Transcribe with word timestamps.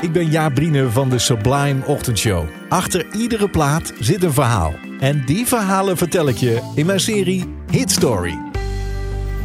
Ik 0.00 0.12
ben 0.12 0.30
Jaap 0.30 0.54
Brine 0.54 0.90
van 0.90 1.08
de 1.08 1.18
Sublime 1.18 1.86
Ochtendshow. 1.86 2.44
Achter 2.68 3.06
iedere 3.14 3.48
plaat 3.48 3.92
zit 3.98 4.22
een 4.22 4.32
verhaal. 4.32 4.74
En 5.00 5.24
die 5.24 5.46
verhalen 5.46 5.96
vertel 5.96 6.28
ik 6.28 6.36
je 6.36 6.72
in 6.74 6.86
mijn 6.86 7.00
serie 7.00 7.54
Hit 7.70 7.90
Story. 7.90 8.38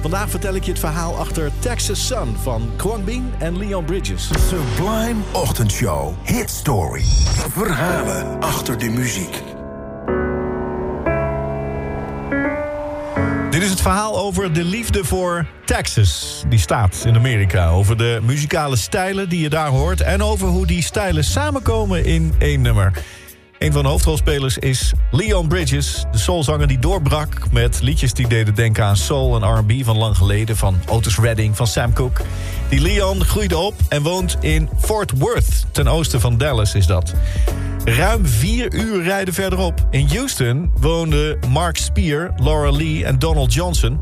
Vandaag 0.00 0.30
vertel 0.30 0.54
ik 0.54 0.64
je 0.64 0.70
het 0.70 0.80
verhaal 0.80 1.16
achter 1.16 1.50
Texas 1.58 2.06
Sun 2.06 2.36
van 2.42 2.70
Kwang 2.76 3.04
Bing 3.04 3.24
en 3.38 3.58
Leon 3.58 3.84
Bridges. 3.84 4.30
Sublime 4.48 5.20
Ochtendshow. 5.32 6.14
Hit 6.22 6.50
Story. 6.50 7.04
Verhalen 7.50 8.40
achter 8.40 8.78
de 8.78 8.88
muziek. 8.88 9.55
Dit 13.56 13.64
is 13.64 13.70
het 13.70 13.80
verhaal 13.80 14.18
over 14.18 14.52
de 14.52 14.64
liefde 14.64 15.04
voor 15.04 15.46
Texas, 15.64 16.42
die 16.48 16.58
staat 16.58 17.02
in 17.06 17.16
Amerika. 17.16 17.68
Over 17.68 17.96
de 17.96 18.18
muzikale 18.22 18.76
stijlen 18.76 19.28
die 19.28 19.40
je 19.40 19.48
daar 19.48 19.68
hoort... 19.68 20.00
en 20.00 20.22
over 20.22 20.48
hoe 20.48 20.66
die 20.66 20.82
stijlen 20.82 21.24
samenkomen 21.24 22.04
in 22.04 22.34
één 22.38 22.60
nummer. 22.60 22.92
Een 23.58 23.72
van 23.72 23.82
de 23.82 23.88
hoofdrolspelers 23.88 24.58
is 24.58 24.92
Leon 25.10 25.48
Bridges, 25.48 26.04
de 26.12 26.18
soulzanger 26.18 26.66
die 26.66 26.78
doorbrak... 26.78 27.52
met 27.52 27.82
liedjes 27.82 28.12
die 28.12 28.28
deden 28.28 28.54
denken 28.54 28.84
aan 28.84 28.96
soul 28.96 29.42
en 29.42 29.58
R&B 29.58 29.84
van 29.84 29.96
lang 29.96 30.16
geleden... 30.16 30.56
van 30.56 30.80
Otis 30.88 31.18
Redding, 31.18 31.56
van 31.56 31.66
Sam 31.66 31.92
Cooke. 31.92 32.22
Die 32.68 32.80
Leon 32.80 33.24
groeide 33.24 33.56
op 33.56 33.74
en 33.88 34.02
woont 34.02 34.36
in 34.40 34.68
Fort 34.78 35.12
Worth, 35.18 35.66
ten 35.70 35.88
oosten 35.88 36.20
van 36.20 36.38
Dallas 36.38 36.74
is 36.74 36.86
dat. 36.86 37.14
Ruim 37.84 38.26
vier 38.26 38.74
uur 38.74 39.02
rijden 39.02 39.34
verderop. 39.34 39.86
In 39.90 40.08
Houston 40.08 40.70
woonden 40.80 41.38
Mark 41.48 41.76
Spear, 41.76 42.32
Laura 42.36 42.70
Lee 42.70 43.04
en 43.04 43.18
Donald 43.18 43.54
Johnson. 43.54 44.00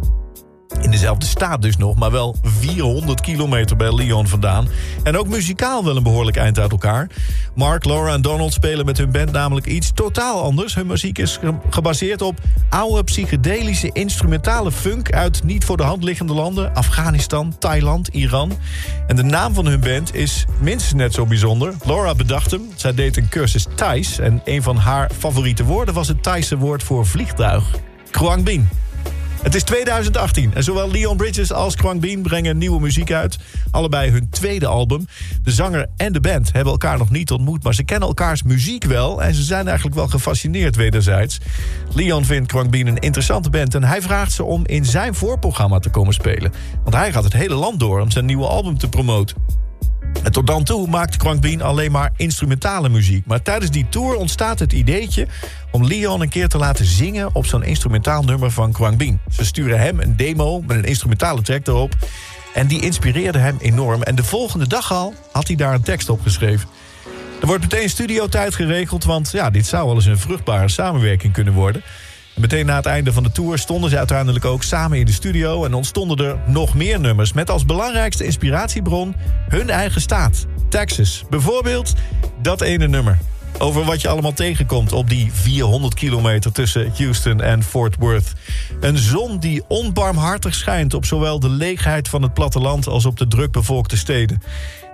In 0.81 0.91
dezelfde 0.91 1.27
staat 1.27 1.63
dus 1.63 1.77
nog, 1.77 1.97
maar 1.97 2.11
wel 2.11 2.37
400 2.43 3.21
kilometer 3.21 3.77
bij 3.77 3.95
Leon 3.95 4.29
vandaan. 4.29 4.69
En 5.03 5.19
ook 5.19 5.29
muzikaal 5.29 5.85
wel 5.85 5.97
een 5.97 6.03
behoorlijk 6.03 6.37
eind 6.37 6.59
uit 6.59 6.71
elkaar. 6.71 7.09
Mark, 7.55 7.85
Laura 7.85 8.13
en 8.13 8.23
Donald 8.23 8.53
spelen 8.53 8.85
met 8.85 8.99
hun 8.99 9.11
band 9.11 9.33
namelijk 9.33 9.67
iets 9.67 9.91
totaal 9.95 10.43
anders. 10.43 10.75
Hun 10.75 10.87
muziek 10.87 11.19
is 11.19 11.39
gebaseerd 11.71 12.23
op 12.23 12.41
oude 12.69 13.05
psychedelische 13.05 13.91
instrumentale 13.93 14.73
funk... 14.73 15.13
uit 15.13 15.45
niet 15.45 15.65
voor 15.65 15.77
de 15.77 15.83
hand 15.83 16.05
liggende 16.05 16.35
landen. 16.35 16.75
Afghanistan, 16.75 17.57
Thailand, 17.59 18.09
Iran. 18.09 18.53
En 19.07 19.17
de 19.17 19.23
naam 19.23 19.55
van 19.55 19.67
hun 19.67 19.81
band 19.81 20.15
is 20.15 20.45
minstens 20.61 20.95
net 20.95 21.15
zo 21.15 21.27
bijzonder. 21.27 21.75
Laura 21.85 22.15
bedacht 22.15 22.51
hem. 22.51 22.63
Zij 22.75 22.95
deed 22.95 23.17
een 23.17 23.29
cursus 23.29 23.67
Thais. 23.75 24.19
En 24.19 24.41
een 24.45 24.63
van 24.63 24.77
haar 24.77 25.11
favoriete 25.19 25.65
woorden 25.65 25.95
was 25.95 26.09
het 26.09 26.23
Thaise 26.23 26.59
woord 26.59 26.83
voor 26.83 27.07
vliegtuig. 27.07 27.65
Kruang 28.11 28.45
Bin. 28.45 28.69
Het 29.45 29.55
is 29.55 29.63
2018 29.63 30.55
en 30.55 30.65
zowel 30.65 30.91
Leon 30.91 31.17
Bridges 31.17 31.53
als 31.53 31.77
Kwang 31.77 32.01
Bean 32.01 32.23
brengen 32.23 32.59
nieuwe 32.59 32.81
muziek 32.81 33.13
uit. 33.13 33.39
Allebei 33.71 34.11
hun 34.11 34.29
tweede 34.31 34.67
album. 34.67 35.07
De 35.43 35.51
zanger 35.51 35.87
en 35.97 36.13
de 36.13 36.21
band 36.21 36.53
hebben 36.53 36.73
elkaar 36.73 36.99
nog 36.99 37.11
niet 37.11 37.31
ontmoet... 37.31 37.63
maar 37.63 37.75
ze 37.75 37.85
kennen 37.85 38.09
elkaars 38.09 38.43
muziek 38.43 38.85
wel... 38.85 39.23
en 39.23 39.35
ze 39.35 39.43
zijn 39.43 39.67
eigenlijk 39.67 39.97
wel 39.97 40.09
gefascineerd 40.09 40.77
wederzijds. 40.77 41.39
Leon 41.95 42.25
vindt 42.25 42.49
Kwang 42.49 42.75
een 42.75 42.99
interessante 42.99 43.51
band... 43.51 43.75
en 43.75 43.85
hij 43.85 44.03
vraagt 44.03 44.33
ze 44.33 44.45
om 44.45 44.67
in 44.67 44.85
zijn 44.85 45.15
voorprogramma 45.15 45.79
te 45.79 45.91
komen 45.91 46.15
spelen. 46.15 46.53
Want 46.83 46.95
hij 46.95 47.13
gaat 47.13 47.25
het 47.25 47.33
hele 47.33 47.55
land 47.55 47.81
door 47.81 48.01
om 48.01 48.11
zijn 48.11 48.25
nieuwe 48.25 48.47
album 48.47 48.79
te 48.79 48.89
promoten. 48.89 49.64
En 50.23 50.33
tot 50.33 50.47
dan 50.47 50.65
toe 50.65 50.89
maakt 50.89 51.17
Kwank 51.17 51.41
Bean 51.41 51.61
alleen 51.61 51.93
maar 51.93 52.13
instrumentale 52.17 52.89
muziek. 52.89 53.27
Maar 53.27 53.43
tijdens 53.43 53.71
die 53.71 53.87
tour 53.89 54.17
ontstaat 54.17 54.59
het 54.59 54.73
ideetje 54.73 55.27
om 55.71 55.85
Leon 55.85 56.21
een 56.21 56.29
keer 56.29 56.49
te 56.49 56.59
laten 56.59 56.85
zingen 56.85 57.35
op 57.35 57.47
zo'n 57.47 57.65
instrumentaal 57.65 58.23
nummer 58.23 58.51
van 58.51 58.73
Kwang 58.73 58.97
Bean. 58.97 59.21
Ze 59.31 59.45
sturen 59.45 59.81
hem 59.81 60.01
een 60.01 60.17
demo 60.17 60.61
met 60.61 60.77
een 60.77 60.85
instrumentale 60.85 61.43
track 61.43 61.67
erop. 61.67 61.95
En 62.55 62.67
die 62.67 62.83
inspireerde 62.83 63.39
hem 63.39 63.57
enorm. 63.61 64.03
En 64.03 64.15
de 64.15 64.25
volgende 64.25 64.69
dag 64.69 64.93
al 64.93 65.15
had 65.33 65.47
hij 65.47 65.57
daar 65.57 65.75
een 65.75 65.83
tekst 65.83 66.09
op 66.09 66.21
geschreven. 66.23 66.69
Er 67.41 67.47
wordt 67.47 67.63
meteen 67.63 67.89
studiotijd 67.89 68.55
geregeld, 68.55 69.05
want 69.05 69.31
ja, 69.31 69.51
dit 69.51 69.67
zou 69.67 69.87
wel 69.87 69.95
eens 69.95 70.07
een 70.07 70.19
vruchtbare 70.19 70.69
samenwerking 70.69 71.33
kunnen 71.33 71.55
worden. 71.55 71.83
En 72.35 72.41
meteen 72.41 72.67
na 72.67 72.77
het 72.77 72.87
einde 72.87 73.13
van 73.13 73.23
de 73.23 73.33
tour 73.33 73.59
stonden 73.59 73.91
ze 73.91 73.99
uiteindelijk 73.99 74.45
ook 74.45 74.63
samen 74.63 74.99
in 74.99 75.07
de 75.07 75.13
studio... 75.13 75.65
en 75.65 75.75
ontstonden 75.75 76.27
er 76.27 76.39
nog 76.47 76.75
meer 76.75 77.01
nummers 77.01 77.33
met 77.33 77.51
als 77.51 77.65
belangrijkste 77.65 78.25
inspiratiebron 78.25 79.15
hun 79.49 79.71
eigen 79.71 80.01
staat, 80.01 80.47
Texas. 80.69 81.25
Bijvoorbeeld 81.31 81.93
dat 82.43 82.61
ene 82.61 82.89
nummer. 82.89 83.19
Over 83.59 83.85
wat 83.85 84.01
je 84.01 84.09
allemaal 84.09 84.33
tegenkomt 84.33 84.93
op 84.93 85.09
die 85.09 85.33
400 85.33 85.95
kilometer 85.95 86.53
tussen 86.53 86.93
Houston 86.97 87.41
en 87.41 87.63
Fort 87.63 87.97
Worth. 87.99 88.33
Een 88.81 88.99
zon 88.99 89.39
die 89.39 89.63
onbarmhartig 89.69 90.55
schijnt 90.55 90.95
op 90.95 91.05
zowel 91.05 91.41
de 91.41 91.49
leegheid 91.49 92.09
van 92.09 92.23
het 92.23 92.35
platteland 92.35 92.87
als 92.87 93.05
op 93.05 93.17
de 93.17 93.27
drukbevolkte 93.27 93.97
steden. 93.97 94.43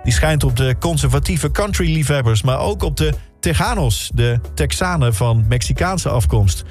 Die 0.03 0.13
schijnt 0.13 0.43
op 0.43 0.57
de 0.57 0.75
conservatieve 0.79 1.51
country-liefhebbers, 1.51 2.41
maar 2.41 2.59
ook 2.59 2.83
op 2.83 2.97
de 2.97 3.13
Tejanos, 3.41 4.11
de 4.13 4.39
Texanen 4.53 5.15
van 5.15 5.45
Mexicaanse 5.47 6.09
afkomst. 6.09 6.63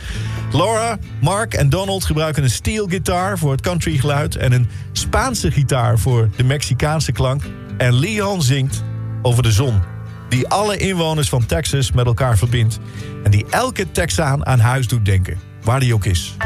Laura, 0.52 0.98
Mark 1.20 1.54
en 1.54 1.68
Donald 1.68 2.04
gebruiken 2.04 2.42
een 2.42 2.50
steel 2.50 2.86
gitaar 2.86 3.38
voor 3.38 3.52
het 3.52 3.60
country 3.60 3.98
geluid... 3.98 4.36
en 4.36 4.52
een 4.52 4.68
Spaanse 4.92 5.50
gitaar 5.50 5.98
voor 5.98 6.28
de 6.36 6.44
Mexicaanse 6.44 7.12
klank. 7.12 7.42
En 7.76 7.94
Leon 7.94 8.42
zingt 8.42 8.82
over 9.22 9.42
de 9.42 9.52
zon, 9.52 9.80
die 10.28 10.48
alle 10.48 10.76
inwoners 10.76 11.28
van 11.28 11.46
Texas 11.46 11.92
met 11.92 12.06
elkaar 12.06 12.38
verbindt... 12.38 12.78
en 13.24 13.30
die 13.30 13.46
elke 13.50 13.90
Texaan 13.90 14.46
aan 14.46 14.60
huis 14.60 14.88
doet 14.88 15.04
denken, 15.04 15.38
waar 15.62 15.80
die 15.80 15.94
ook 15.94 16.04
is. 16.04 16.36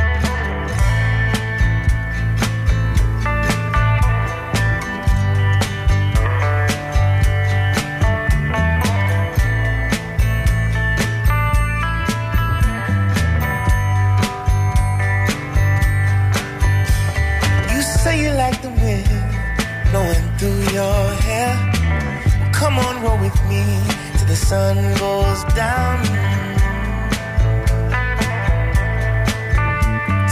Sun 24.45 24.77
goes 24.99 25.43
down. 25.55 26.05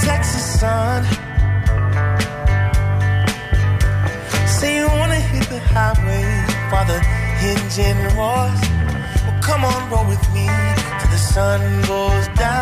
Texas 0.04 0.60
sun. 0.60 1.02
Say 4.56 4.76
you 4.76 4.86
wanna 4.98 5.20
hit 5.30 5.44
the 5.54 5.60
highway 5.72 6.26
while 6.70 6.86
the 6.92 7.00
engine 7.50 8.00
roars. 8.18 8.62
Well, 9.24 9.38
come 9.48 9.64
on, 9.64 9.80
roll 9.90 10.06
with 10.12 10.24
me 10.34 10.46
till 10.98 11.10
the 11.16 11.22
sun 11.34 11.60
goes 11.92 12.26
down. 12.44 12.61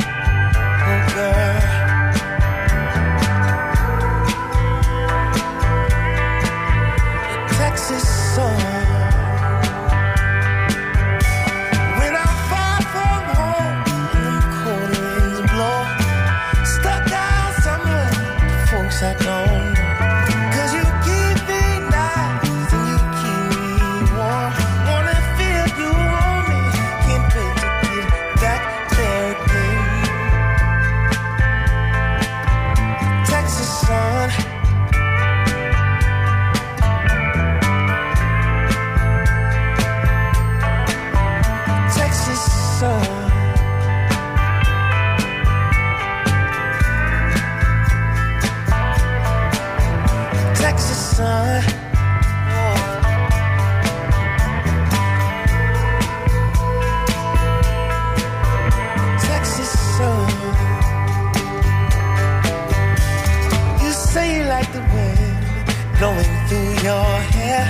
blowing 66.01 66.35
through 66.47 66.73
your 66.89 67.09
hair. 67.37 67.63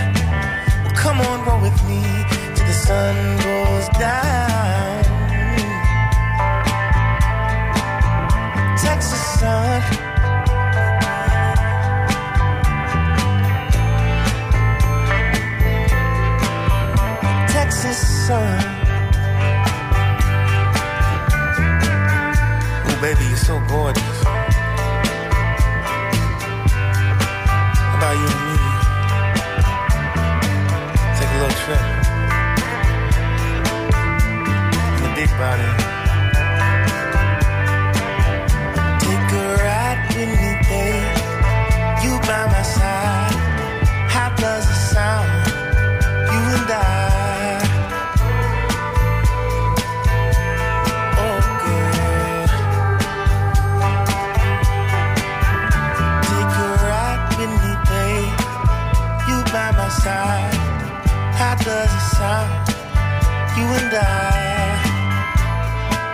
Well, 0.83 0.95
come 0.95 1.19
on, 1.19 1.45
roll 1.45 1.61
with 1.67 1.77
me 1.89 2.01
till 2.55 2.65
the 2.65 2.77
sun 2.87 3.15
goes 3.47 3.87
down. 3.99 5.03
Texas 8.77 9.23
sun 9.39 10.10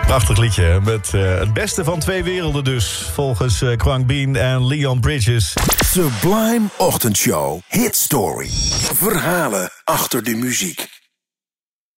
Prachtig 0.08 0.38
liedje 0.38 0.80
met 0.84 1.14
eh, 1.14 1.38
het 1.38 1.52
beste 1.52 1.84
van 1.84 1.98
twee 1.98 2.24
werelden 2.24 2.64
dus. 2.64 3.10
Volgens 3.12 3.62
uh, 3.62 3.76
Kwang 3.76 4.06
Bean 4.06 4.36
en 4.36 4.66
Leon 4.66 5.00
Bridges. 5.00 5.52
Sublime 5.84 6.66
Ochtendshow. 6.76 7.60
Hit 7.68 7.96
Story. 7.96 8.48
Verhalen 8.94 9.70
achter 9.84 10.24
de 10.24 10.34
muziek. 10.34 10.97